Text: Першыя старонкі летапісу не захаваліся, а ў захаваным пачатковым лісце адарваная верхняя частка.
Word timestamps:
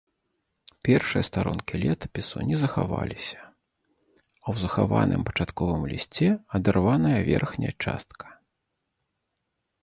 Першыя 0.87 1.23
старонкі 1.27 1.81
летапісу 1.83 2.45
не 2.51 2.57
захаваліся, 2.61 3.39
а 3.43 4.45
ў 4.53 4.55
захаваным 4.63 5.21
пачатковым 5.29 5.83
лісце 5.93 6.27
адарваная 6.61 7.19
верхняя 7.31 7.73
частка. 7.83 8.25